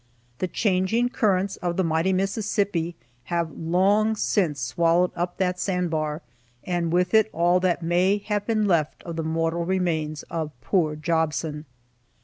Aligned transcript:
The 0.39 0.47
changing 0.47 1.09
currents 1.09 1.57
of 1.57 1.77
the 1.77 1.83
mighty 1.83 2.11
Mississippi 2.11 2.95
have 3.25 3.51
long 3.51 4.15
since 4.15 4.59
swallowed 4.59 5.11
up 5.15 5.37
that 5.37 5.59
sand 5.59 5.91
bar, 5.91 6.23
and 6.63 6.91
with 6.91 7.13
it 7.13 7.29
all 7.31 7.59
that 7.59 7.83
may 7.83 8.17
have 8.17 8.47
been 8.47 8.65
left 8.67 9.03
of 9.03 9.15
the 9.15 9.21
mortal 9.23 9.63
remains 9.63 10.23
of 10.23 10.59
poor 10.59 10.95
Jobson. 10.95 11.65